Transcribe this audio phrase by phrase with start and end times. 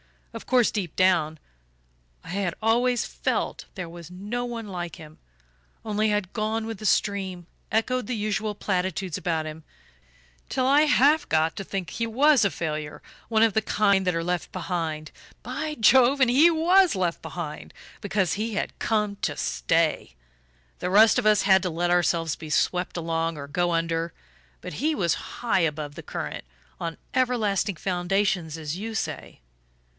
[0.33, 1.37] Of course, deep down,
[2.23, 5.19] I had always FELT there was no one like him
[5.85, 9.63] only I had gone with the stream, echoed the usual platitudes about him,
[10.49, 14.15] till I half got to think he was a failure, one of the kind that
[14.15, 15.11] are left behind.
[15.43, 20.15] By Jove, and he WAS left behind because he had come to stay!
[20.79, 24.13] The rest of us had to let ourselves be swept along or go under,
[24.61, 26.45] but he was high above the current
[26.79, 29.41] on everlasting foundations, as you say.